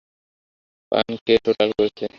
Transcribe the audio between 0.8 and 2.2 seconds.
পান খেয়ে ঠোঁট লাল করেছে।